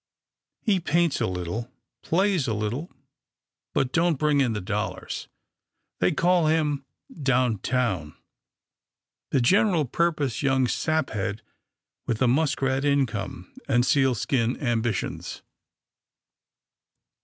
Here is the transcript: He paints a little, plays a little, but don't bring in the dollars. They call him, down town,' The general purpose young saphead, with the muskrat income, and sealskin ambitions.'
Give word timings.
He 0.63 0.79
paints 0.79 1.21
a 1.21 1.27
little, 1.27 1.71
plays 2.01 2.47
a 2.47 2.55
little, 2.55 2.89
but 3.71 3.93
don't 3.93 4.17
bring 4.17 4.41
in 4.41 4.53
the 4.53 4.59
dollars. 4.59 5.27
They 5.99 6.11
call 6.11 6.47
him, 6.47 6.85
down 7.21 7.59
town,' 7.59 8.15
The 9.29 9.41
general 9.41 9.85
purpose 9.85 10.41
young 10.41 10.65
saphead, 10.65 11.41
with 12.07 12.17
the 12.17 12.27
muskrat 12.27 12.83
income, 12.83 13.53
and 13.67 13.85
sealskin 13.85 14.59
ambitions.' 14.59 15.43